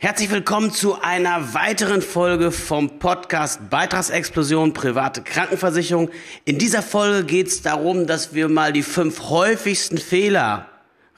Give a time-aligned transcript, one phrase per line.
[0.00, 6.08] Herzlich willkommen zu einer weiteren Folge vom Podcast Beitragsexplosion private Krankenversicherung.
[6.44, 10.68] In dieser Folge geht es darum, dass wir mal die fünf häufigsten Fehler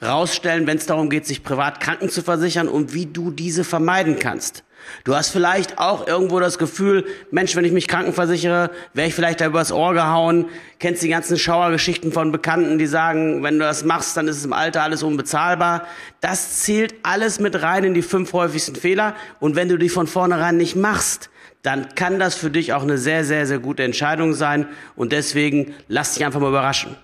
[0.01, 4.17] rausstellen, wenn es darum geht, sich privat kranken zu versichern und wie du diese vermeiden
[4.17, 4.63] kannst.
[5.03, 9.41] Du hast vielleicht auch irgendwo das Gefühl, Mensch, wenn ich mich krankenversichere, wäre ich vielleicht
[9.41, 10.47] da übers Ohr gehauen.
[10.79, 14.45] Kennst die ganzen Schauergeschichten von Bekannten, die sagen, wenn du das machst, dann ist es
[14.45, 15.85] im Alter alles unbezahlbar.
[16.19, 19.15] Das zählt alles mit rein in die fünf häufigsten Fehler.
[19.39, 21.29] Und wenn du die von vornherein nicht machst,
[21.63, 24.67] dann kann das für dich auch eine sehr, sehr, sehr gute Entscheidung sein.
[24.95, 26.95] Und deswegen lass dich einfach mal überraschen.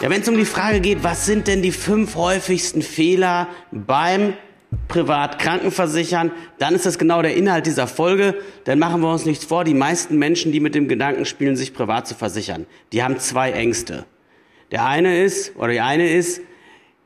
[0.00, 4.32] Ja, wenn es um die Frage geht, was sind denn die fünf häufigsten Fehler beim
[4.88, 8.34] Privatkrankenversichern, dann ist das genau der Inhalt dieser Folge.
[8.64, 9.62] Dann machen wir uns nichts vor.
[9.62, 12.64] Die meisten Menschen, die mit dem Gedanken spielen, sich privat zu versichern,
[12.94, 14.06] die haben zwei Ängste.
[14.70, 16.40] Der eine ist, oder die eine ist,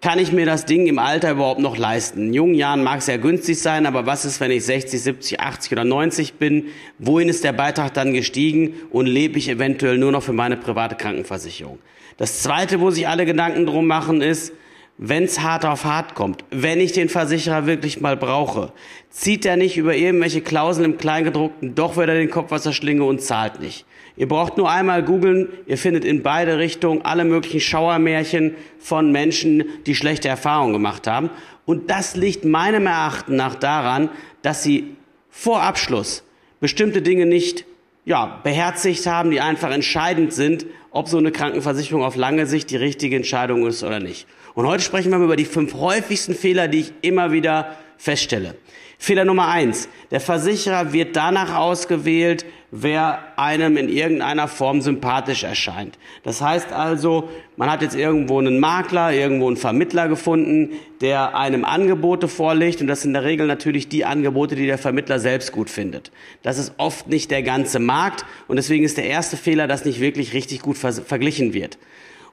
[0.04, 2.26] kann ich mir das Ding im Alter überhaupt noch leisten?
[2.26, 5.40] In jungen Jahren mag es ja günstig sein, aber was ist, wenn ich 60, 70,
[5.40, 6.66] 80 oder 90 bin?
[6.98, 10.94] Wohin ist der Beitrag dann gestiegen und lebe ich eventuell nur noch für meine private
[10.94, 11.78] Krankenversicherung?
[12.18, 14.52] Das Zweite, wo sich alle Gedanken drum machen, ist,
[14.98, 18.72] wenn es hart auf hart kommt, wenn ich den Versicherer wirklich mal brauche,
[19.08, 23.04] zieht er nicht über irgendwelche Klauseln im Kleingedruckten doch wieder den Kopf aus der Schlinge
[23.04, 23.86] und zahlt nicht.
[24.16, 29.64] Ihr braucht nur einmal googeln, ihr findet in beide Richtungen alle möglichen Schauermärchen von Menschen,
[29.86, 31.30] die schlechte Erfahrungen gemacht haben.
[31.66, 34.08] Und das liegt meinem Erachten nach daran,
[34.42, 34.94] dass sie
[35.30, 36.22] vor Abschluss
[36.60, 37.64] bestimmte Dinge nicht
[38.04, 42.76] ja, beherzigt haben, die einfach entscheidend sind, ob so eine Krankenversicherung auf lange Sicht die
[42.76, 44.26] richtige Entscheidung ist oder nicht.
[44.54, 48.56] Und heute sprechen wir über die fünf häufigsten Fehler, die ich immer wieder feststelle.
[48.98, 49.88] Fehler Nummer eins.
[50.10, 55.98] Der Versicherer wird danach ausgewählt, wer einem in irgendeiner Form sympathisch erscheint.
[56.22, 60.70] Das heißt also, man hat jetzt irgendwo einen Makler, irgendwo einen Vermittler gefunden,
[61.00, 64.78] der einem Angebote vorlegt und das sind in der Regel natürlich die Angebote, die der
[64.78, 66.10] Vermittler selbst gut findet.
[66.42, 70.00] Das ist oft nicht der ganze Markt und deswegen ist der erste Fehler, dass nicht
[70.00, 71.78] wirklich richtig gut verglichen wird.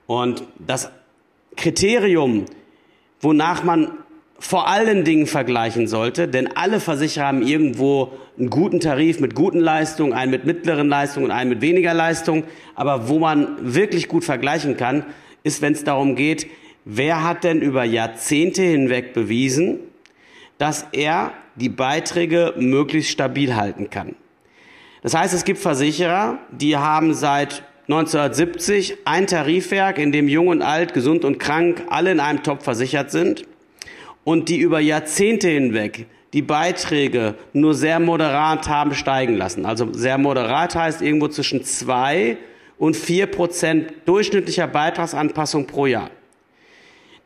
[0.08, 0.90] Und das
[1.56, 2.46] Kriterium,
[3.20, 3.92] wonach man
[4.42, 9.60] vor allen Dingen vergleichen sollte, denn alle Versicherer haben irgendwo einen guten Tarif mit guten
[9.60, 12.46] Leistungen, einen mit mittleren Leistungen und einen mit weniger Leistung.
[12.74, 15.06] Aber wo man wirklich gut vergleichen kann,
[15.44, 16.48] ist, wenn es darum geht,
[16.86, 19.80] wer hat denn über Jahrzehnte hinweg bewiesen,
[20.58, 24.16] dass er die Beiträge möglichst stabil halten kann.
[25.04, 30.64] Das heißt, es gibt Versicherer, die haben seit 1970 ein Tarifwerk, in dem Jung und
[30.64, 33.46] Alt, gesund und krank alle in einem Topf versichert sind
[34.24, 39.66] und die über Jahrzehnte hinweg die Beiträge nur sehr moderat haben steigen lassen.
[39.66, 42.38] Also sehr moderat heißt irgendwo zwischen zwei
[42.78, 46.10] und vier Prozent durchschnittlicher Beitragsanpassung pro Jahr.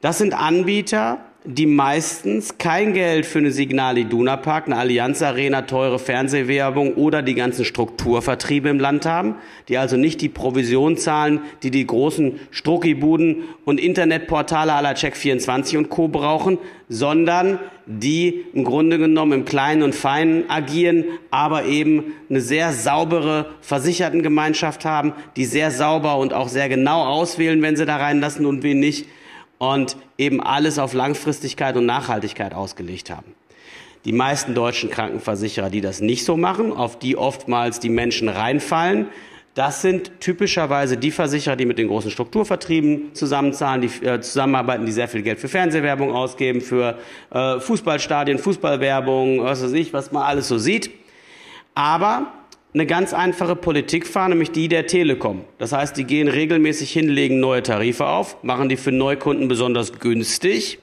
[0.02, 5.62] Das sind Anbieter, die meistens kein Geld für eine Signal Iduna Park, eine Allianz Arena,
[5.62, 9.36] teure Fernsehwerbung oder die ganzen Strukturvertriebe im Land haben,
[9.70, 15.90] die also nicht die Provision zahlen, die die großen Struckibuden und Internetportale aller Check24 und
[15.90, 16.08] Co.
[16.08, 16.58] brauchen,
[16.90, 23.52] sondern die im Grunde genommen im Kleinen und Feinen agieren, aber eben eine sehr saubere
[23.62, 28.64] Versichertengemeinschaft haben, die sehr sauber und auch sehr genau auswählen, wenn sie da reinlassen und
[28.64, 29.06] wen nicht
[29.58, 33.34] und eben alles auf Langfristigkeit und Nachhaltigkeit ausgelegt haben.
[34.06, 39.08] Die meisten deutschen Krankenversicherer, die das nicht so machen, auf die oftmals die Menschen reinfallen,
[39.56, 44.92] das sind typischerweise die Versicherer, die mit den großen Strukturvertrieben zusammenzahlen, die äh, zusammenarbeiten, die
[44.92, 47.00] sehr viel Geld für Fernsehwerbung ausgeben, für
[47.32, 50.92] äh, Fußballstadien, Fußballwerbung, was weiß ich, was man alles so sieht.
[51.74, 52.34] Aber
[52.76, 55.46] eine ganz einfache Politik fahren, nämlich die der Telekom.
[55.58, 59.98] Das heißt, die gehen regelmäßig hin, legen neue Tarife auf, machen die für Neukunden besonders
[60.00, 60.80] günstig.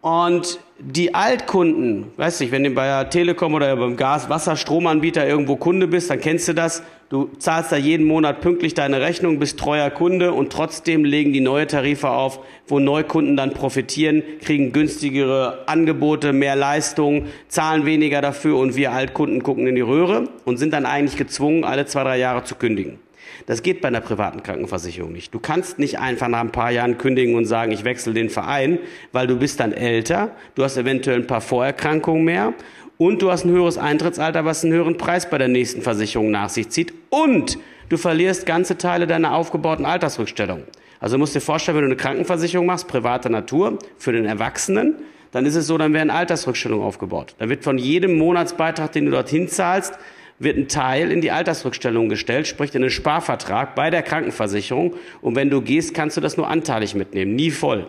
[0.00, 5.28] Und die Altkunden, weißt du, wenn du bei der Telekom oder beim Gas-, Wasser-, Stromanbieter
[5.28, 6.82] irgendwo Kunde bist, dann kennst du das.
[7.10, 11.40] Du zahlst da jeden Monat pünktlich deine Rechnung, bist treuer Kunde und trotzdem legen die
[11.40, 18.56] neue Tarife auf, wo Neukunden dann profitieren, kriegen günstigere Angebote, mehr Leistung, zahlen weniger dafür
[18.56, 22.18] und wir Altkunden gucken in die Röhre und sind dann eigentlich gezwungen, alle zwei, drei
[22.18, 23.00] Jahre zu kündigen.
[23.46, 25.34] Das geht bei einer privaten Krankenversicherung nicht.
[25.34, 28.78] Du kannst nicht einfach nach ein paar Jahren kündigen und sagen, ich wechsle den Verein,
[29.12, 32.54] weil du bist dann älter, du hast eventuell ein paar Vorerkrankungen mehr
[32.98, 36.50] und du hast ein höheres Eintrittsalter, was einen höheren Preis bei der nächsten Versicherung nach
[36.50, 37.58] sich zieht und
[37.88, 40.64] du verlierst ganze Teile deiner aufgebauten Altersrückstellung.
[41.00, 44.96] Also du musst dir vorstellen, wenn du eine Krankenversicherung machst, privater Natur, für den Erwachsenen,
[45.32, 47.34] dann ist es so, dann werden Altersrückstellungen aufgebaut.
[47.38, 49.94] Da wird von jedem Monatsbeitrag, den du dorthin zahlst,
[50.40, 54.94] wird ein Teil in die Altersrückstellung gestellt, sprich in einen Sparvertrag bei der Krankenversicherung.
[55.20, 57.86] Und wenn du gehst, kannst du das nur anteilig mitnehmen, nie voll.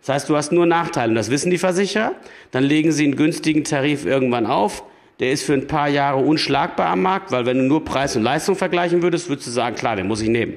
[0.00, 1.10] Das heißt, du hast nur Nachteile.
[1.10, 2.12] Und das wissen die Versicherer.
[2.50, 4.82] Dann legen sie einen günstigen Tarif irgendwann auf.
[5.20, 8.22] Der ist für ein paar Jahre unschlagbar am Markt, weil wenn du nur Preis und
[8.22, 10.54] Leistung vergleichen würdest, würdest du sagen, klar, den muss ich nehmen.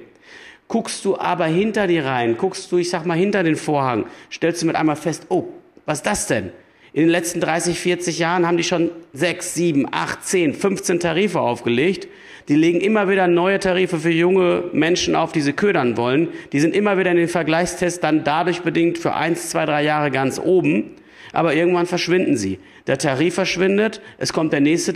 [0.67, 4.61] Guckst du aber hinter die Reihen, guckst du, ich sag mal, hinter den Vorhang, stellst
[4.61, 5.45] du mit einmal fest, oh,
[5.85, 6.51] was ist das denn?
[6.97, 11.39] In den letzten 30, 40 Jahren haben die schon sechs, sieben, acht, zehn, 15 Tarife
[11.39, 12.07] aufgelegt.
[12.47, 16.29] Die legen immer wieder neue Tarife für junge Menschen auf, die sie ködern wollen.
[16.53, 20.09] Die sind immer wieder in den Vergleichstests dann dadurch bedingt für eins, zwei, drei Jahre
[20.09, 20.95] ganz oben.
[21.33, 22.57] Aber irgendwann verschwinden sie.
[22.87, 24.91] Der Tarif verschwindet, es kommt der nächste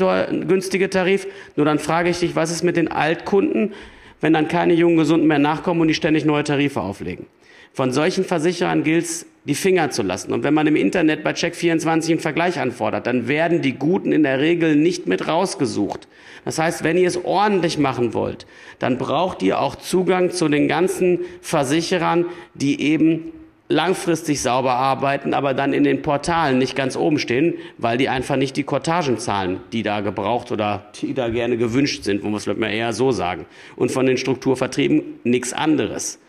[0.48, 1.28] günstige Tarif.
[1.56, 3.74] Nur dann frage ich dich, was ist mit den Altkunden,
[4.22, 7.28] wenn dann keine jungen Gesunden mehr nachkommen und die ständig neue Tarife auflegen?
[7.74, 10.34] Von solchen Versicherern gilt es, die Finger zu lassen.
[10.34, 14.24] Und wenn man im Internet bei Check24 einen Vergleich anfordert, dann werden die Guten in
[14.24, 16.08] der Regel nicht mit rausgesucht.
[16.46, 18.46] Das heißt, wenn ihr es ordentlich machen wollt,
[18.80, 23.32] dann braucht ihr auch Zugang zu den ganzen Versicherern, die eben
[23.68, 28.36] langfristig sauber arbeiten, aber dann in den Portalen nicht ganz oben stehen, weil die einfach
[28.36, 32.36] nicht die Kortagen zahlen, die da gebraucht oder die da gerne gewünscht sind, wo man
[32.36, 33.46] es vielleicht eher so sagen.
[33.76, 36.20] Und von den Strukturvertrieben nichts anderes.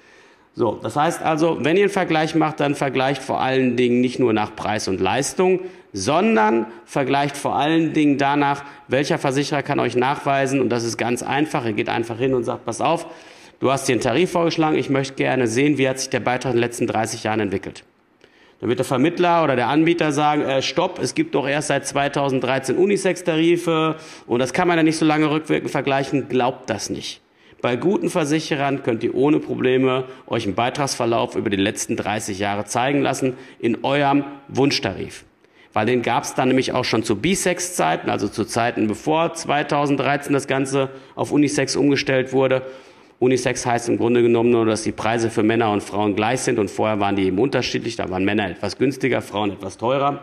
[0.55, 4.19] So, das heißt also, wenn ihr einen Vergleich macht, dann vergleicht vor allen Dingen nicht
[4.19, 5.61] nur nach Preis und Leistung,
[5.95, 11.23] sondern vergleicht vor allen Dingen danach, welcher Versicherer kann euch nachweisen, und das ist ganz
[11.23, 13.07] einfach, ihr geht einfach hin und sagt, pass auf,
[13.61, 16.53] du hast dir einen Tarif vorgeschlagen, ich möchte gerne sehen, wie hat sich der Beitrag
[16.53, 17.85] in den letzten 30 Jahren entwickelt.
[18.61, 21.85] Dann wird der Vermittler oder der Anbieter sagen, äh, stopp, es gibt doch erst seit
[21.85, 23.97] 2013 Unisex-Tarife.
[24.29, 27.21] Und das kann man ja nicht so lange rückwirkend vergleichen, glaubt das nicht.
[27.63, 32.65] Bei guten Versicherern könnt ihr ohne Probleme euch einen Beitragsverlauf über die letzten 30 Jahre
[32.65, 35.25] zeigen lassen in eurem Wunschtarif.
[35.73, 40.33] Weil den gab es dann nämlich auch schon zu Bisex-Zeiten, also zu Zeiten bevor 2013
[40.33, 42.63] das Ganze auf Unisex umgestellt wurde.
[43.21, 46.59] Unisex heißt im Grunde genommen nur, dass die Preise für Männer und Frauen gleich sind
[46.59, 47.95] und vorher waren die eben unterschiedlich.
[47.95, 50.21] Da waren Männer etwas günstiger, Frauen etwas teurer.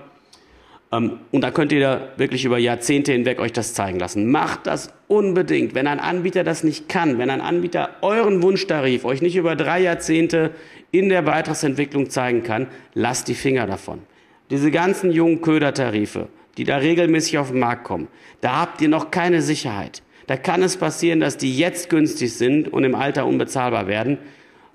[0.91, 4.29] Ähm, und da könnt ihr wirklich über Jahrzehnte hinweg euch das zeigen lassen.
[4.29, 5.75] Macht das unbedingt.
[5.75, 9.81] Wenn ein Anbieter das nicht kann, wenn ein Anbieter euren Wunschtarif euch nicht über drei
[9.81, 10.51] Jahrzehnte
[10.91, 14.01] in der Beitragsentwicklung zeigen kann, lasst die Finger davon.
[14.49, 16.27] Diese ganzen jungen Ködertarife,
[16.57, 18.07] die da regelmäßig auf den Markt kommen,
[18.41, 20.01] da habt ihr noch keine Sicherheit.
[20.25, 24.17] Da kann es passieren, dass die jetzt günstig sind und im Alter unbezahlbar werden.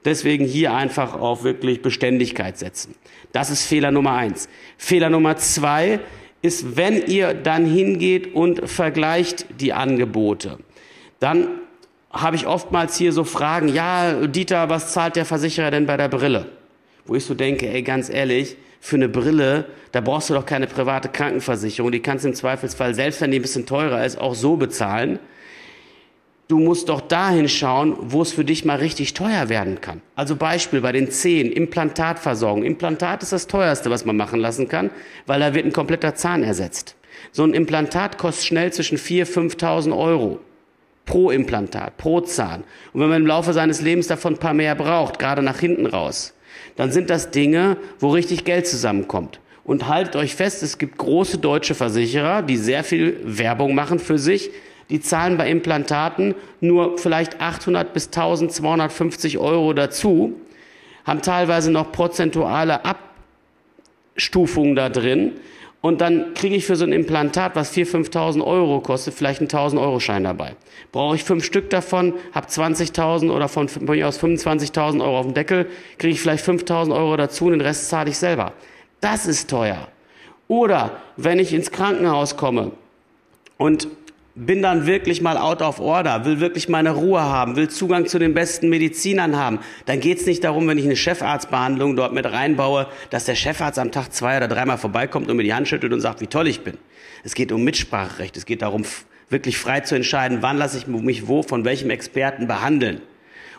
[0.05, 2.95] Deswegen hier einfach auf wirklich Beständigkeit setzen.
[3.33, 4.49] Das ist Fehler Nummer eins.
[4.77, 6.01] Fehler Nummer zwei
[6.43, 10.59] ist, wenn ihr dann hingeht und vergleicht die Angebote,
[11.21, 11.49] dann
[12.11, 16.09] habe ich oftmals hier so Fragen, ja, Dieter, was zahlt der Versicherer denn bei der
[16.09, 16.47] Brille?
[17.07, 20.67] Wo ich so denke, ey, ganz ehrlich, für eine Brille, da brauchst du doch keine
[20.67, 21.91] private Krankenversicherung.
[21.91, 25.19] Die kannst du im Zweifelsfall, selbst wenn die ein bisschen teurer ist, auch so bezahlen
[26.49, 30.03] du musst doch dahin schauen, wo es für dich mal richtig teuer werden kann.
[30.15, 32.65] Also Beispiel bei den Zehen, Implantatversorgung.
[32.65, 34.91] Implantat ist das teuerste, was man machen lassen kann,
[35.27, 36.97] weil da wird ein kompletter Zahn ersetzt.
[37.33, 40.41] So ein Implantat kostet schnell zwischen 4.000, 5.000 Euro
[41.07, 42.65] pro Implantat, pro Zahn.
[42.93, 45.87] Und wenn man im Laufe seines Lebens davon ein paar mehr braucht, gerade nach hinten
[45.87, 46.35] raus,
[46.77, 49.41] dann sind das Dinge, wo richtig Geld zusammenkommt.
[49.65, 54.19] Und haltet euch fest, es gibt große deutsche Versicherer, die sehr viel Werbung machen für
[54.19, 54.51] sich,
[54.91, 60.35] die zahlen bei Implantaten nur vielleicht 800 bis 1250 Euro dazu,
[61.05, 62.81] haben teilweise noch prozentuale
[64.15, 65.33] Abstufungen da drin.
[65.81, 69.51] Und dann kriege ich für so ein Implantat, was 4.000, 5.000 Euro kostet, vielleicht einen
[69.51, 70.57] 1.000-Euro-Schein dabei.
[70.93, 75.35] Brauche ich fünf Stück davon, habe 20.000 oder von, mir aus 25.000 Euro auf dem
[75.35, 75.67] Deckel,
[75.99, 78.55] kriege ich vielleicht 5.000 Euro dazu und den Rest zahle ich selber.
[79.03, 79.89] Das ist teuer.
[80.49, 82.71] Oder wenn ich ins Krankenhaus komme
[83.59, 83.87] und
[84.35, 88.19] bin dann wirklich mal out of order, will wirklich meine Ruhe haben, will Zugang zu
[88.19, 92.89] den besten Medizinern haben, dann geht's nicht darum, wenn ich eine Chefarztbehandlung dort mit reinbaue,
[93.11, 96.01] dass der Chefarzt am Tag zwei oder dreimal vorbeikommt und mir die Hand schüttelt und
[96.01, 96.77] sagt, wie toll ich bin.
[97.23, 98.85] Es geht um Mitspracherecht, es geht darum,
[99.31, 103.03] wirklich frei zu entscheiden, wann lasse ich mich wo von welchem Experten behandeln.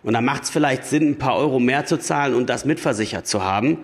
[0.03, 3.25] Und da macht es vielleicht Sinn, ein paar Euro mehr zu zahlen und das mitversichert
[3.25, 3.79] zu haben.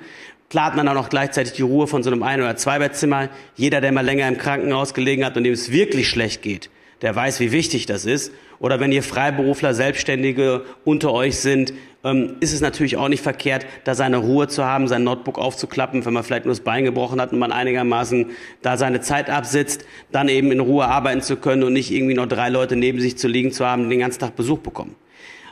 [0.50, 3.30] Klar hat man auch noch gleichzeitig die Ruhe von so einem Ein- oder Zweibettzimmer.
[3.56, 6.70] Jeder, der mal länger im Krankenhaus gelegen hat und dem es wirklich schlecht geht,
[7.02, 8.32] der weiß, wie wichtig das ist.
[8.60, 13.66] Oder wenn ihr Freiberufler, Selbstständige unter euch sind, ähm, ist es natürlich auch nicht verkehrt,
[13.84, 17.20] da seine Ruhe zu haben, sein Notebook aufzuklappen, wenn man vielleicht nur das Bein gebrochen
[17.20, 18.28] hat und man einigermaßen
[18.62, 22.28] da seine Zeit absitzt, dann eben in Ruhe arbeiten zu können und nicht irgendwie noch
[22.28, 24.96] drei Leute neben sich zu liegen zu haben, die den ganzen Tag Besuch bekommen.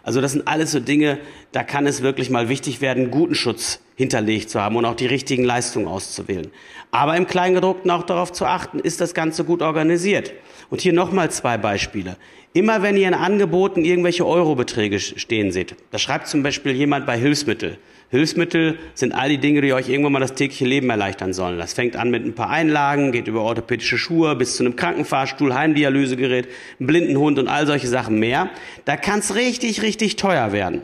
[0.04, 1.20] Also das sind alles so Dinge,
[1.52, 5.08] da kann es wirklich mal wichtig werden, guten Schutz hinterlegt zu haben und auch die
[5.08, 6.48] richtigen Leistungen auszuwählen.
[6.90, 10.32] Aber im Kleingedruckten auch darauf zu achten, ist das Ganze gut organisiert.
[10.70, 12.16] Und hier nochmal zwei Beispiele.
[12.54, 17.18] Immer wenn ihr in Angeboten irgendwelche Eurobeträge stehen seht, da schreibt zum Beispiel jemand bei
[17.18, 17.78] Hilfsmittel.
[18.10, 21.58] Hilfsmittel sind all die Dinge, die euch irgendwann mal das tägliche Leben erleichtern sollen.
[21.58, 25.54] Das fängt an mit ein paar Einlagen, geht über orthopädische Schuhe bis zu einem Krankenfahrstuhl,
[25.54, 26.48] Heimdialysegerät,
[26.80, 28.50] einen Blindenhund und all solche Sachen mehr.
[28.86, 30.84] Da kann es richtig, richtig teuer werden.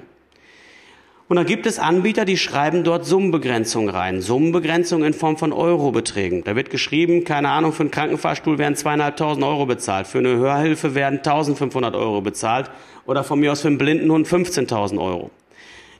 [1.27, 4.22] Und dann gibt es Anbieter, die schreiben dort Summenbegrenzungen rein.
[4.22, 6.44] Summenbegrenzungen in Form von Eurobeträgen.
[6.44, 10.05] Da wird geschrieben, keine Ahnung, für einen Krankenfahrstuhl werden zweieinhalbtausend Euro bezahlt.
[10.05, 12.70] Für eine Hörhilfe werden 1500 Euro bezahlt.
[13.08, 15.32] Oder von mir aus für einen Blindenhund 15.000 Euro.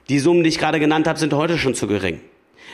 [0.10, 2.22] Die Summen, die ich gerade genannt habe, sind heute schon zu gering.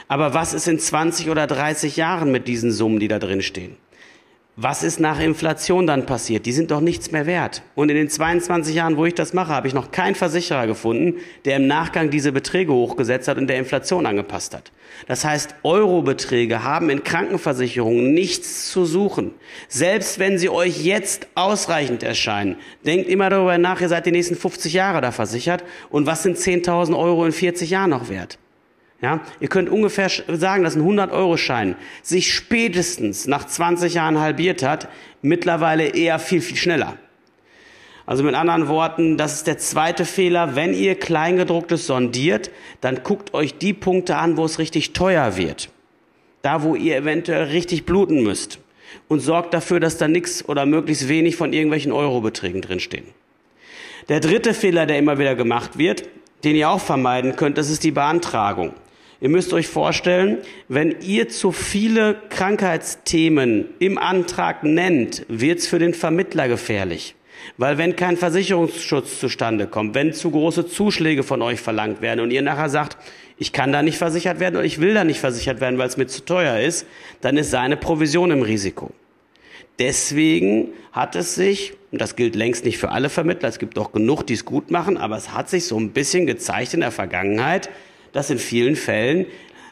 [0.10, 3.78] Aber was ist in 20 oder 30 Jahren mit diesen Summen, die da drin stehen?
[4.58, 6.46] Was ist nach Inflation dann passiert?
[6.46, 7.64] Die sind doch nichts mehr wert.
[7.74, 11.20] Und in den 22 Jahren, wo ich das mache, habe ich noch keinen Versicherer gefunden,
[11.46, 14.74] der im Nachgang diese Beträge hochgesetzt hat und der Inflation angepasst hat.
[15.08, 19.34] Das heißt, Eurobeträge haben in Krankenversicherungen nichts zu suchen.
[19.70, 24.36] Selbst wenn sie euch jetzt ausreichend erscheinen, denkt immer darüber nach, ihr seid die nächsten
[24.36, 28.38] 50 Jahre da versichert und was sind 10.000 Euro in 40 Jahren noch wert?
[29.02, 34.90] Ja, ihr könnt ungefähr sagen, dass ein 100-Euro-Schein sich spätestens nach 20 Jahren halbiert hat,
[35.24, 36.98] mittlerweile eher viel, viel schneller.
[38.06, 40.56] Also mit anderen Worten, das ist der zweite Fehler.
[40.56, 45.70] Wenn ihr Kleingedrucktes sondiert, dann guckt euch die Punkte an, wo es richtig teuer wird.
[46.42, 48.60] Da, wo ihr eventuell richtig bluten müsst.
[49.08, 53.06] Und sorgt dafür, dass da nichts oder möglichst wenig von irgendwelchen Eurobeträgen drinstehen.
[54.10, 56.04] Der dritte Fehler, der immer wieder gemacht wird,
[56.44, 58.74] den ihr auch vermeiden könnt, das ist die Beantragung.
[59.22, 65.78] Ihr müsst euch vorstellen, wenn ihr zu viele Krankheitsthemen im Antrag nennt, wird es für
[65.78, 67.14] den Vermittler gefährlich.
[67.58, 72.32] Weil wenn kein Versicherungsschutz zustande kommt, wenn zu große Zuschläge von euch verlangt werden und
[72.32, 72.98] ihr nachher sagt,
[73.38, 75.98] ich kann da nicht versichert werden oder ich will da nicht versichert werden, weil es
[75.98, 76.88] mir zu teuer ist,
[77.22, 78.90] dann ist seine Provision im Risiko.
[79.78, 83.92] Deswegen hat es sich, und das gilt längst nicht für alle Vermittler, es gibt auch
[83.92, 86.92] genug, die es gut machen, aber es hat sich so ein bisschen gezeigt in der
[86.92, 87.70] Vergangenheit,
[88.14, 89.26] dass in vielen Fällen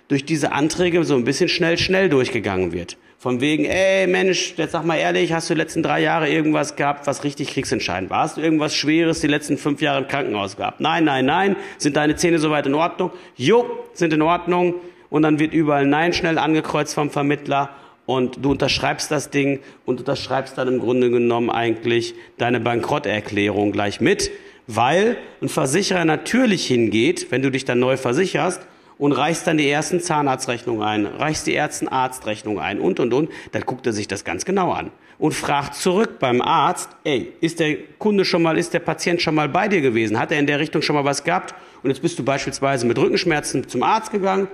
[0.07, 2.97] durch diese Anträge so ein bisschen schnell, schnell durchgegangen wird.
[3.19, 6.77] Von wegen, ey Mensch, jetzt sag mal ehrlich, hast du die letzten drei Jahre irgendwas
[6.77, 8.23] gehabt, was richtig kriegsentscheidend war?
[8.23, 10.79] Hast du irgendwas Schweres die letzten fünf Jahre im Krankenhaus gehabt?
[10.79, 11.55] Nein, nein, nein.
[11.77, 13.11] Sind deine Zähne soweit in Ordnung?
[13.35, 14.75] Jo, sind in Ordnung.
[15.09, 17.71] Und dann wird überall Nein schnell angekreuzt vom Vermittler
[18.05, 24.01] und du unterschreibst das Ding und unterschreibst dann im Grunde genommen eigentlich deine Bankrotterklärung gleich
[24.01, 24.31] mit
[24.71, 28.61] weil ein Versicherer natürlich hingeht, wenn du dich dann neu versicherst
[28.99, 33.31] und reichst dann die ersten Zahnarztrechnungen ein, reichst die ersten Arztrechnungen ein und, und, und,
[33.51, 37.59] dann guckt er sich das ganz genau an und fragt zurück beim Arzt, ey, ist
[37.59, 40.19] der Kunde schon mal, ist der Patient schon mal bei dir gewesen?
[40.19, 41.55] Hat er in der Richtung schon mal was gehabt?
[41.81, 44.47] Und jetzt bist du beispielsweise mit Rückenschmerzen zum Arzt gegangen,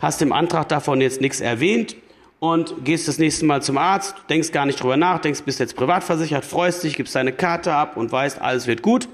[0.00, 1.94] hast im Antrag davon jetzt nichts erwähnt
[2.40, 5.76] und gehst das nächste Mal zum Arzt, denkst gar nicht drüber nach, denkst, bist jetzt
[5.76, 9.08] privat versichert, freust dich, gibst deine Karte ab und weißt, alles wird gut.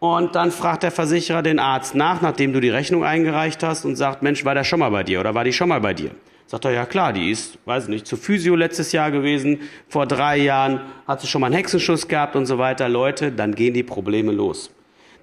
[0.00, 3.96] Und dann fragt der Versicherer den Arzt nach, nachdem du die Rechnung eingereicht hast und
[3.96, 6.12] sagt, Mensch, war der schon mal bei dir oder war die schon mal bei dir?
[6.46, 10.38] Sagt er, ja klar, die ist, weiß nicht, zu Physio letztes Jahr gewesen, vor drei
[10.38, 12.88] Jahren hat sie schon mal einen Hexenschuss gehabt und so weiter.
[12.88, 14.70] Leute, dann gehen die Probleme los.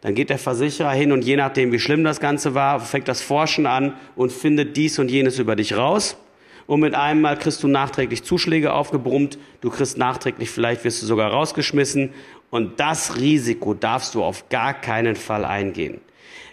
[0.01, 3.23] Dann geht der Versicherer hin und je nachdem, wie schlimm das Ganze war, fängt das
[3.23, 6.17] Forschen an und findet dies und jenes über dich raus.
[6.67, 11.05] Und mit einem Mal kriegst du nachträglich Zuschläge aufgebrummt, du kriegst nachträglich, vielleicht wirst du
[11.05, 12.11] sogar rausgeschmissen
[12.49, 15.99] und das Risiko darfst du auf gar keinen Fall eingehen.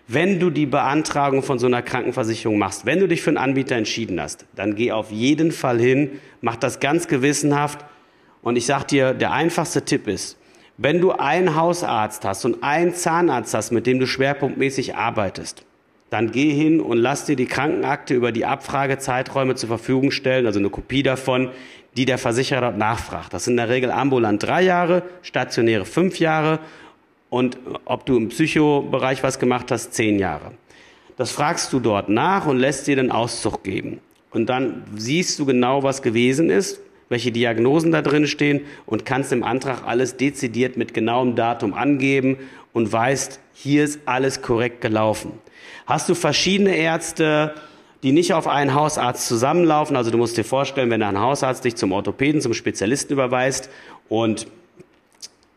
[0.09, 3.77] Wenn du die Beantragung von so einer Krankenversicherung machst, wenn du dich für einen Anbieter
[3.77, 7.85] entschieden hast, dann geh auf jeden Fall hin, mach das ganz gewissenhaft.
[8.43, 10.37] Und ich sag dir, der einfachste Tipp ist,
[10.77, 15.65] wenn du einen Hausarzt hast und einen Zahnarzt hast, mit dem du schwerpunktmäßig arbeitest,
[16.11, 20.59] dann geh hin und lass dir die Krankenakte über die Abfragezeiträume zur Verfügung stellen, also
[20.59, 21.51] eine Kopie davon,
[21.97, 23.35] die der Versicherer dort nachfragt.
[23.35, 26.61] Das sind in der Regel ambulant drei Jahre, stationäre fünf Jahre
[27.31, 30.53] und ob du im Psychobereich was gemacht hast, zehn Jahre.
[31.17, 34.01] Das fragst du dort nach und lässt dir den Auszug geben.
[34.31, 36.81] Und dann siehst du genau, was gewesen ist,
[37.11, 42.39] welche Diagnosen da drin stehen und kannst im Antrag alles dezidiert mit genauem Datum angeben
[42.73, 45.33] und weißt, hier ist alles korrekt gelaufen.
[45.87, 47.55] Hast du verschiedene Ärzte,
[48.03, 49.97] die nicht auf einen Hausarzt zusammenlaufen.
[49.97, 53.71] Also du musst dir vorstellen, wenn ein Hausarzt dich zum Orthopäden, zum Spezialisten überweist
[54.09, 54.47] und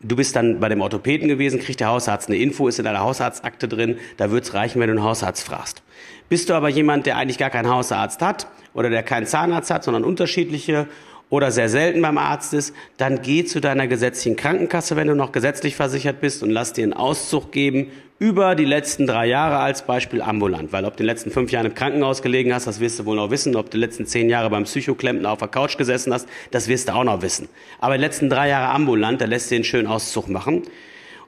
[0.00, 3.00] du bist dann bei dem Orthopäden gewesen, kriegt der Hausarzt eine Info, ist in deiner
[3.00, 5.82] Hausarztakte drin, da wird's reichen, wenn du einen Hausarzt fragst.
[6.28, 9.84] Bist du aber jemand, der eigentlich gar keinen Hausarzt hat oder der keinen Zahnarzt hat,
[9.84, 10.86] sondern unterschiedliche
[11.28, 15.32] oder sehr selten beim Arzt ist, dann geh zu deiner gesetzlichen Krankenkasse, wenn du noch
[15.32, 19.82] gesetzlich versichert bist und lass dir einen Auszug geben über die letzten drei Jahre als
[19.82, 20.72] Beispiel ambulant.
[20.72, 23.04] Weil ob du in den letzten fünf Jahren im Krankenhaus gelegen hast, das wirst du
[23.04, 23.56] wohl noch wissen.
[23.56, 26.88] Ob du die letzten zehn Jahre beim Psychoklempner auf der Couch gesessen hast, das wirst
[26.88, 27.48] du auch noch wissen.
[27.78, 30.62] Aber die letzten drei Jahre ambulant, da lässt dir einen schönen Auszug machen.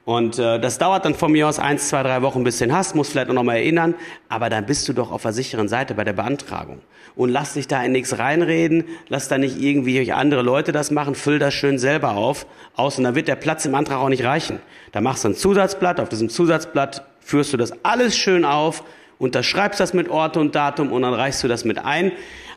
[0.09, 2.95] Und äh, das dauert dann von mir aus eins, zwei, drei Wochen, bis du hast,
[2.95, 3.93] muss vielleicht noch mal erinnern,
[4.27, 6.79] aber dann bist du doch auf der sicheren Seite bei der Beantragung.
[7.15, 10.89] Und lass dich da in nichts reinreden, lass da nicht irgendwie durch andere Leute das
[10.89, 14.09] machen, füll das schön selber auf, aus und dann wird der Platz im Antrag auch
[14.09, 14.57] nicht reichen.
[14.93, 18.83] Da machst du ein Zusatzblatt, auf diesem Zusatzblatt führst du das alles schön auf,
[19.19, 22.13] unterschreibst das mit Ort und Datum und dann reichst du das mit ein,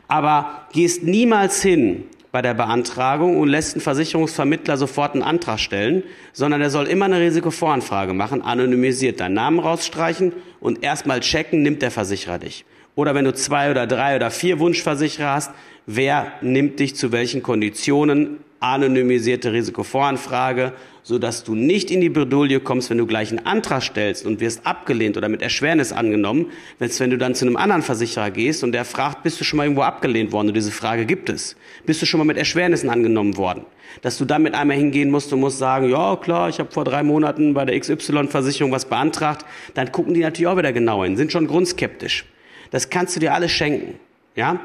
[0.07, 6.01] aber gehst niemals hin bei der Beantragung und lässt einen Versicherungsvermittler sofort einen Antrag stellen,
[6.33, 11.83] sondern er soll immer eine Risikovoranfrage machen, anonymisiert deinen Namen rausstreichen und erstmal checken, nimmt
[11.83, 12.65] der Versicherer dich.
[12.95, 15.51] Oder wenn du zwei oder drei oder vier Wunschversicherer hast,
[15.85, 20.73] wer nimmt dich zu welchen Konditionen anonymisierte Risikovoranfrage,
[21.03, 24.39] so dass du nicht in die Bredouille kommst, wenn du gleich einen Antrag stellst und
[24.39, 26.47] wirst abgelehnt oder mit Erschwernis angenommen,
[26.79, 29.63] wenn du dann zu einem anderen Versicherer gehst und der fragt, bist du schon mal
[29.63, 31.55] irgendwo abgelehnt worden und diese Frage gibt es.
[31.85, 33.65] Bist du schon mal mit Erschwernissen angenommen worden?
[34.01, 37.03] Dass du damit einmal hingehen musst und musst sagen, ja klar, ich habe vor drei
[37.03, 41.31] Monaten bei der XY-Versicherung was beantragt, dann gucken die natürlich auch wieder genau hin, sind
[41.31, 42.25] schon grundskeptisch.
[42.71, 43.99] Das kannst du dir alles schenken.
[44.35, 44.59] Ja?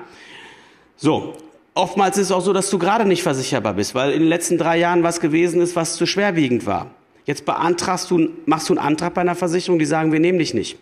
[0.96, 1.36] So,
[1.78, 4.58] Oftmals ist es auch so, dass du gerade nicht versicherbar bist, weil in den letzten
[4.58, 6.90] drei Jahren was gewesen ist, was zu schwerwiegend war.
[7.24, 10.54] Jetzt beantragst du, machst du einen Antrag bei einer Versicherung, die sagen, wir nehmen dich
[10.54, 10.76] nicht.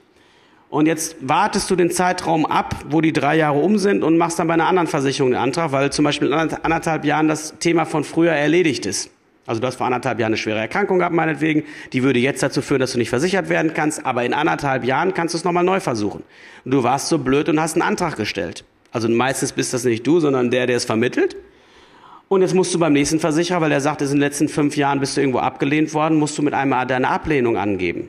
[0.70, 4.38] Und jetzt wartest du den Zeitraum ab, wo die drei Jahre um sind und machst
[4.38, 7.84] dann bei einer anderen Versicherung den Antrag, weil zum Beispiel in anderthalb Jahren das Thema
[7.84, 9.10] von früher erledigt ist.
[9.44, 11.64] Also du hast vor anderthalb Jahren eine schwere Erkrankung gehabt, meinetwegen.
[11.92, 14.06] Die würde jetzt dazu führen, dass du nicht versichert werden kannst.
[14.06, 16.22] Aber in anderthalb Jahren kannst du es nochmal neu versuchen.
[16.64, 18.64] Und du warst so blöd und hast einen Antrag gestellt.
[18.96, 21.36] Also meistens bist das nicht du, sondern der, der es vermittelt.
[22.28, 25.00] Und jetzt musst du beim nächsten Versicherer, weil der sagt, in den letzten fünf Jahren
[25.00, 28.08] bist du irgendwo abgelehnt worden, musst du mit einmal deine Ablehnung angeben.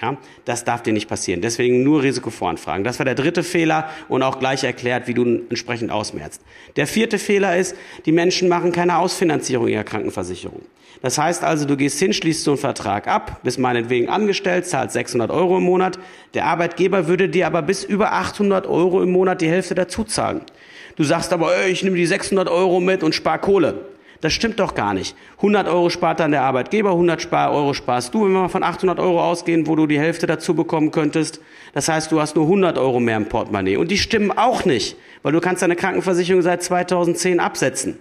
[0.00, 1.42] Ja, das darf dir nicht passieren.
[1.42, 2.82] Deswegen nur Risikovoranfragen.
[2.82, 6.42] Das war der dritte Fehler und auch gleich erklärt, wie du entsprechend ausmerzt.
[6.74, 10.62] Der vierte Fehler ist, die Menschen machen keine Ausfinanzierung ihrer Krankenversicherung.
[11.02, 14.94] Das heißt also, du gehst hin, schließt so einen Vertrag ab, bist meinetwegen angestellt, zahlst
[14.94, 15.98] 600 Euro im Monat.
[16.34, 20.42] Der Arbeitgeber würde dir aber bis über 800 Euro im Monat die Hälfte dazu zahlen.
[20.96, 23.91] Du sagst aber, ey, ich nehme die 600 Euro mit und spar Kohle.
[24.22, 25.16] Das stimmt doch gar nicht.
[25.38, 29.00] 100 Euro spart dann der Arbeitgeber, 100 Euro sparst du, wenn wir mal von 800
[29.00, 31.40] Euro ausgehen, wo du die Hälfte dazu bekommen könntest.
[31.74, 33.76] Das heißt, du hast nur 100 Euro mehr im Portemonnaie.
[33.76, 37.98] Und die stimmen auch nicht, weil du kannst deine Krankenversicherung seit 2010 absetzen.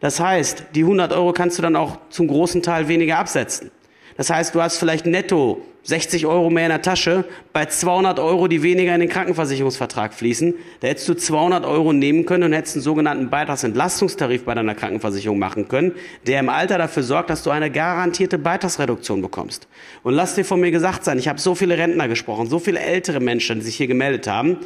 [0.00, 3.70] Das heißt, die 100 Euro kannst du dann auch zum großen Teil weniger absetzen.
[4.16, 8.48] Das heißt, du hast vielleicht netto 60 Euro mehr in der Tasche bei 200 Euro,
[8.48, 10.54] die weniger in den Krankenversicherungsvertrag fließen.
[10.80, 15.38] Da hättest du 200 Euro nehmen können und hättest einen sogenannten Beitragsentlastungstarif bei deiner Krankenversicherung
[15.38, 15.92] machen können,
[16.26, 19.68] der im Alter dafür sorgt, dass du eine garantierte Beitragsreduktion bekommst.
[20.02, 22.80] Und lass dir von mir gesagt sein, ich habe so viele Rentner gesprochen, so viele
[22.80, 24.58] ältere Menschen, die sich hier gemeldet haben,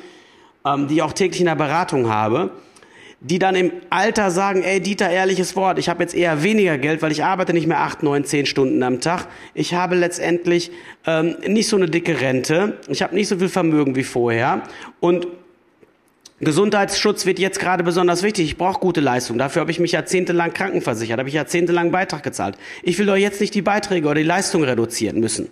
[0.66, 2.50] ähm, die ich auch täglich in der Beratung habe
[3.24, 7.00] die dann im Alter sagen, ey Dieter, ehrliches Wort, ich habe jetzt eher weniger Geld,
[7.00, 9.26] weil ich arbeite nicht mehr acht, neun, zehn Stunden am Tag.
[9.54, 10.70] Ich habe letztendlich
[11.06, 14.62] ähm, nicht so eine dicke Rente, ich habe nicht so viel Vermögen wie vorher
[15.00, 15.26] und
[16.40, 18.44] Gesundheitsschutz wird jetzt gerade besonders wichtig.
[18.44, 19.38] Ich brauche gute Leistung.
[19.38, 22.58] Dafür habe ich mich jahrzehntelang krankenversichert, habe ich jahrzehntelang Beitrag gezahlt.
[22.82, 25.48] Ich will doch jetzt nicht die Beiträge oder die Leistung reduzieren müssen.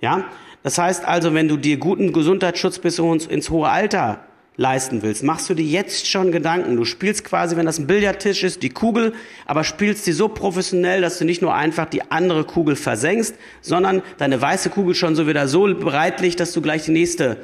[0.00, 0.24] Ja,
[0.62, 4.24] das heißt also, wenn du dir guten Gesundheitsschutz bis ins hohe Alter
[4.58, 6.76] leisten willst, machst du dir jetzt schon Gedanken.
[6.76, 9.14] Du spielst quasi, wenn das ein Billardtisch ist, die Kugel,
[9.46, 14.02] aber spielst sie so professionell, dass du nicht nur einfach die andere Kugel versenkst, sondern
[14.18, 17.38] deine weiße Kugel schon so wieder so bereit liegt, dass du gleich die nächste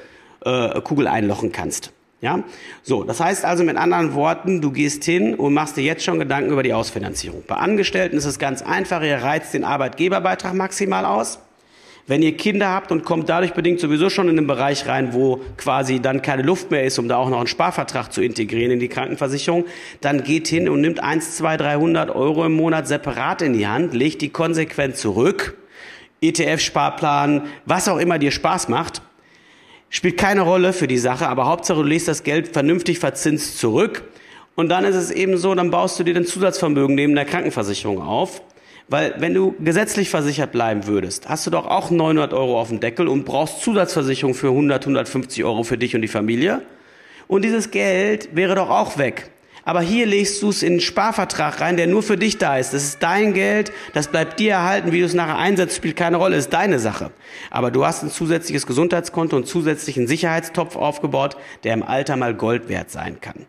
[0.44, 1.92] äh, Kugel einlochen kannst.
[2.20, 2.42] Ja,
[2.82, 3.04] so.
[3.04, 6.50] Das heißt also mit anderen Worten, du gehst hin und machst dir jetzt schon Gedanken
[6.50, 7.44] über die Ausfinanzierung.
[7.46, 9.02] Bei Angestellten ist es ganz einfach.
[9.02, 11.38] Ihr reizt den Arbeitgeberbeitrag maximal aus.
[12.06, 15.40] Wenn ihr Kinder habt und kommt dadurch bedingt sowieso schon in den Bereich rein, wo
[15.56, 18.78] quasi dann keine Luft mehr ist, um da auch noch einen Sparvertrag zu integrieren in
[18.78, 19.64] die Krankenversicherung,
[20.02, 23.94] dann geht hin und nimmt 1, 2, 300 Euro im Monat separat in die Hand,
[23.94, 25.56] legt die konsequent zurück,
[26.20, 29.00] ETF-Sparplan, was auch immer dir Spaß macht,
[29.88, 34.04] spielt keine Rolle für die Sache, aber Hauptsache du legst das Geld vernünftig verzinst zurück.
[34.56, 38.02] Und dann ist es eben so, dann baust du dir den Zusatzvermögen neben der Krankenversicherung
[38.02, 38.42] auf
[38.88, 42.80] weil wenn du gesetzlich versichert bleiben würdest, hast du doch auch 900 Euro auf dem
[42.80, 46.62] Deckel und brauchst Zusatzversicherung für 100, 150 Euro für dich und die Familie.
[47.26, 49.30] Und dieses Geld wäre doch auch weg.
[49.66, 52.74] Aber hier legst du es in einen Sparvertrag rein, der nur für dich da ist.
[52.74, 54.92] Das ist dein Geld, das bleibt dir erhalten.
[54.92, 57.10] Wie du es nachher einsetzt, spielt keine Rolle, ist deine Sache.
[57.50, 62.68] Aber du hast ein zusätzliches Gesundheitskonto und zusätzlichen Sicherheitstopf aufgebaut, der im Alter mal Gold
[62.68, 63.46] wert sein kann.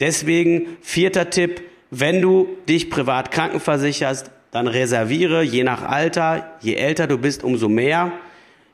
[0.00, 7.06] Deswegen vierter Tipp, wenn du dich privat krankenversicherst, dann reserviere je nach Alter, je älter
[7.06, 8.12] du bist, umso mehr.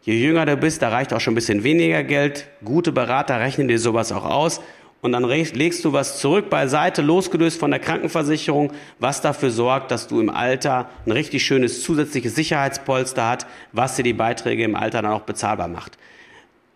[0.03, 2.47] Je jünger du bist, da reicht auch schon ein bisschen weniger Geld.
[2.65, 4.61] Gute Berater rechnen dir sowas auch aus.
[5.01, 10.09] Und dann legst du was zurück beiseite, losgelöst von der Krankenversicherung, was dafür sorgt, dass
[10.09, 15.03] du im Alter ein richtig schönes zusätzliches Sicherheitspolster hat, was dir die Beiträge im Alter
[15.03, 15.99] dann auch bezahlbar macht.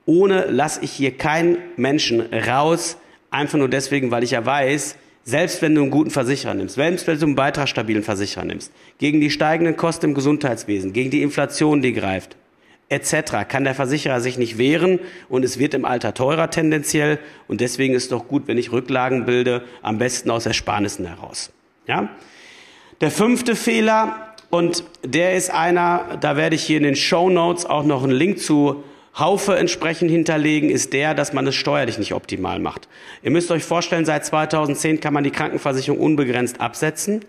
[0.05, 2.99] Ohne lasse ich hier keinen Menschen raus,
[3.31, 4.97] einfach nur deswegen, weil ich ja weiß,
[5.29, 9.21] selbst wenn du einen guten Versicherer nimmst, selbst wenn du einen beitragsstabilen Versicherer nimmst, gegen
[9.21, 12.37] die steigenden Kosten im Gesundheitswesen, gegen die Inflation, die greift,
[12.89, 17.61] etc., kann der Versicherer sich nicht wehren und es wird im Alter teurer tendenziell und
[17.61, 21.51] deswegen ist es doch gut, wenn ich Rücklagen bilde, am besten aus Ersparnissen heraus.
[21.87, 22.09] Ja?
[23.03, 27.67] Der fünfte Fehler, und der ist einer, da werde ich hier in den Show Notes
[27.67, 28.83] auch noch einen Link zu
[29.19, 32.89] Haufe entsprechend hinterlegen, ist der, dass man es steuerlich nicht optimal macht.
[33.23, 37.25] Ihr müsst euch vorstellen, seit 2010 kann man die Krankenversicherung unbegrenzt absetzen.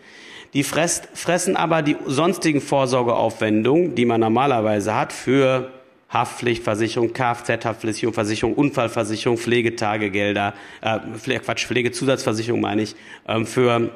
[0.54, 5.72] Die fressen aber die sonstigen Vorsorgeaufwendungen, die man normalerweise hat für
[6.12, 12.96] Haftpflichtversicherung, Kfz-Haftpflichtversicherung, Versicherung, Unfallversicherung, Pflegetagegelder, äh, Quatsch, Pflegezusatzversicherung meine ich,
[13.28, 13.92] ähm, für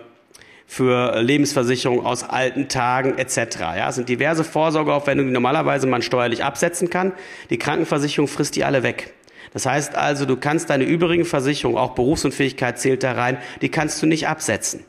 [0.65, 3.59] für Lebensversicherung aus alten Tagen etc.
[3.59, 7.11] Ja, es sind diverse Vorsorgeaufwendungen, die normalerweise man steuerlich absetzen kann.
[7.49, 9.13] Die Krankenversicherung frisst die alle weg.
[9.53, 14.01] Das heißt also, du kannst deine übrigen Versicherungen, auch Berufsunfähigkeit zählt da rein, die kannst
[14.01, 14.83] du nicht absetzen,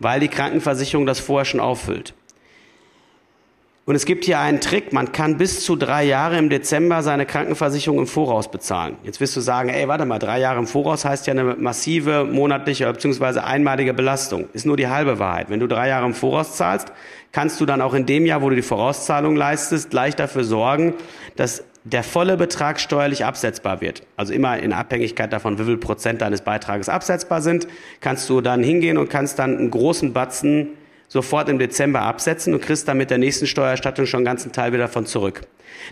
[0.00, 2.14] weil die Krankenversicherung das vorher schon auffüllt.
[3.84, 7.26] Und es gibt hier einen Trick, man kann bis zu drei Jahre im Dezember seine
[7.26, 8.96] Krankenversicherung im Voraus bezahlen.
[9.02, 12.24] Jetzt wirst du sagen, ey, warte mal, drei Jahre im Voraus heißt ja eine massive
[12.24, 13.40] monatliche bzw.
[13.40, 14.48] einmalige Belastung.
[14.52, 15.50] Ist nur die halbe Wahrheit.
[15.50, 16.92] Wenn du drei Jahre im Voraus zahlst,
[17.32, 20.94] kannst du dann auch in dem Jahr, wo du die Vorauszahlung leistest, gleich dafür sorgen,
[21.34, 24.04] dass der volle Betrag steuerlich absetzbar wird.
[24.16, 27.66] Also immer in Abhängigkeit davon, wie viel Prozent deines Beitrages absetzbar sind,
[28.00, 30.68] kannst du dann hingehen und kannst dann einen großen Batzen
[31.12, 34.72] sofort im Dezember absetzen und kriegst dann mit der nächsten Steuererstattung schon einen ganzen Teil
[34.72, 35.42] wieder von zurück.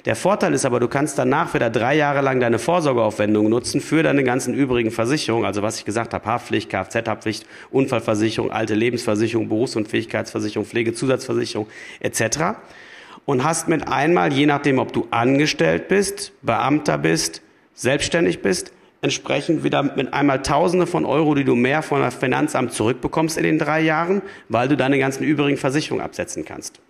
[0.07, 4.03] Der Vorteil ist aber, du kannst danach wieder drei Jahre lang deine Vorsorgeaufwendungen nutzen für
[4.03, 10.65] deine ganzen übrigen Versicherungen, also was ich gesagt habe, Haftpflicht, Kfz-Haftpflicht, Unfallversicherung, alte Lebensversicherung, Berufsunfähigkeitsversicherung,
[10.65, 11.67] Pflegezusatzversicherung
[12.01, 12.57] etc.
[13.27, 17.43] Und hast mit einmal, je nachdem, ob du angestellt bist, Beamter bist,
[17.75, 22.73] selbstständig bist, entsprechend wieder mit einmal Tausende von Euro, die du mehr von der Finanzamt
[22.73, 26.81] zurückbekommst in den drei Jahren, weil du deine ganzen übrigen Versicherungen absetzen kannst.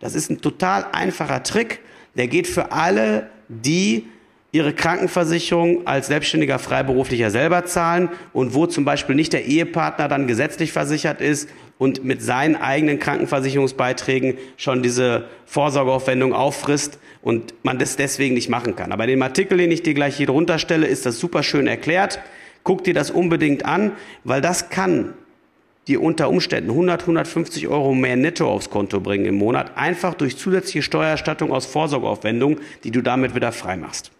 [0.00, 1.80] Das ist ein total einfacher Trick.
[2.16, 4.06] Der geht für alle, die
[4.54, 10.26] ihre Krankenversicherung als selbstständiger Freiberuflicher selber zahlen und wo zum Beispiel nicht der Ehepartner dann
[10.26, 17.96] gesetzlich versichert ist und mit seinen eigenen Krankenversicherungsbeiträgen schon diese Vorsorgeaufwendung auffrisst und man das
[17.96, 18.92] deswegen nicht machen kann.
[18.92, 21.66] Aber in dem Artikel, den ich dir gleich hier drunter stelle, ist das super schön
[21.66, 22.20] erklärt.
[22.62, 25.14] Guck dir das unbedingt an, weil das kann
[25.88, 30.36] dir unter Umständen 100, 150 Euro mehr netto aufs Konto bringen im Monat, einfach durch
[30.36, 34.12] zusätzliche Steuererstattung aus Vorsorgeaufwendungen, die du damit wieder frei machst.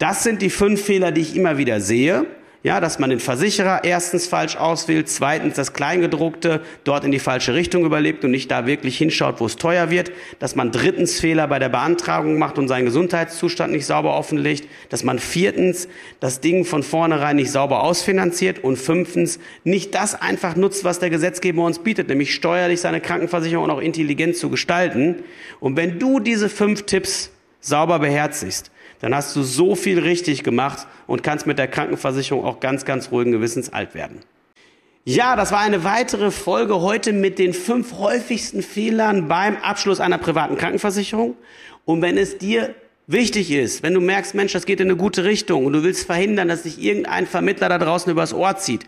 [0.00, 2.24] Das sind die fünf Fehler, die ich immer wieder sehe.
[2.62, 7.54] Ja, dass man den Versicherer erstens falsch auswählt, zweitens das Kleingedruckte dort in die falsche
[7.54, 11.48] Richtung überlebt und nicht da wirklich hinschaut, wo es teuer wird, dass man drittens Fehler
[11.48, 15.86] bei der Beantragung macht und seinen Gesundheitszustand nicht sauber offenlegt, dass man viertens
[16.18, 21.10] das Ding von vornherein nicht sauber ausfinanziert und fünftens nicht das einfach nutzt, was der
[21.10, 25.24] Gesetzgeber uns bietet, nämlich steuerlich seine Krankenversicherung auch intelligent zu gestalten.
[25.60, 30.86] Und wenn du diese fünf Tipps sauber beherzigst, dann hast du so viel richtig gemacht
[31.06, 34.20] und kannst mit der Krankenversicherung auch ganz, ganz ruhigen Gewissens alt werden.
[35.04, 40.18] Ja, das war eine weitere Folge heute mit den fünf häufigsten Fehlern beim Abschluss einer
[40.18, 41.36] privaten Krankenversicherung.
[41.86, 42.74] Und wenn es dir
[43.06, 46.04] wichtig ist, wenn du merkst, Mensch, das geht in eine gute Richtung und du willst
[46.04, 48.84] verhindern, dass sich irgendein Vermittler da draußen übers Ohr zieht,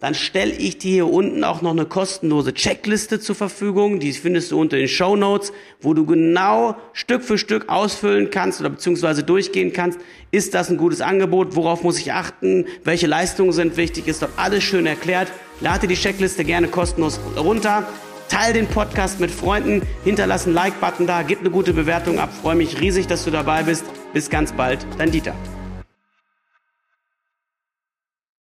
[0.00, 4.00] dann stelle ich dir hier unten auch noch eine kostenlose Checkliste zur Verfügung.
[4.00, 8.60] Die findest du unter den Show Notes, wo du genau Stück für Stück ausfüllen kannst
[8.60, 10.00] oder beziehungsweise durchgehen kannst.
[10.30, 11.54] Ist das ein gutes Angebot?
[11.54, 12.64] Worauf muss ich achten?
[12.82, 14.08] Welche Leistungen sind wichtig?
[14.08, 15.28] Ist dort alles schön erklärt.
[15.60, 17.86] Lade die Checkliste gerne kostenlos runter.
[18.30, 22.30] Teil den Podcast mit Freunden, hinterlass einen Like-Button da, gib eine gute Bewertung ab.
[22.40, 23.84] Freue mich riesig, dass du dabei bist.
[24.14, 25.34] Bis ganz bald, dein Dieter.